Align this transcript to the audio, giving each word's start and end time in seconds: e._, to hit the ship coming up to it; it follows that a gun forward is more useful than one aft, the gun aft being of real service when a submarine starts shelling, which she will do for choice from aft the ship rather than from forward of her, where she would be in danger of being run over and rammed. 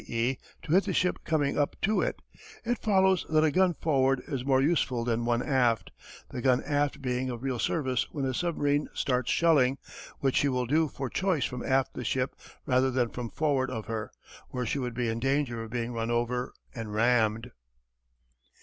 e._, 0.07 0.37
to 0.63 0.71
hit 0.71 0.85
the 0.85 0.93
ship 0.93 1.19
coming 1.23 1.59
up 1.59 1.79
to 1.79 2.01
it; 2.01 2.23
it 2.65 2.79
follows 2.79 3.23
that 3.29 3.43
a 3.43 3.51
gun 3.51 3.71
forward 3.71 4.19
is 4.27 4.43
more 4.43 4.59
useful 4.59 5.03
than 5.03 5.25
one 5.25 5.43
aft, 5.43 5.91
the 6.29 6.41
gun 6.41 6.59
aft 6.63 7.03
being 7.03 7.29
of 7.29 7.43
real 7.43 7.59
service 7.59 8.07
when 8.11 8.25
a 8.25 8.33
submarine 8.33 8.89
starts 8.95 9.29
shelling, 9.29 9.77
which 10.19 10.37
she 10.37 10.49
will 10.49 10.65
do 10.65 10.87
for 10.87 11.07
choice 11.07 11.45
from 11.45 11.61
aft 11.63 11.93
the 11.93 12.03
ship 12.03 12.35
rather 12.65 12.89
than 12.89 13.09
from 13.09 13.29
forward 13.29 13.69
of 13.69 13.85
her, 13.85 14.11
where 14.49 14.65
she 14.65 14.79
would 14.79 14.95
be 14.95 15.07
in 15.07 15.19
danger 15.19 15.61
of 15.61 15.69
being 15.69 15.93
run 15.93 16.09
over 16.09 16.51
and 16.73 16.95
rammed. 16.95 17.51